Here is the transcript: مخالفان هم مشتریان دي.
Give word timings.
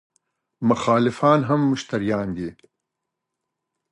مخالفان 0.69 1.39
هم 1.49 1.61
مشتریان 1.71 2.27
دي. 2.37 2.49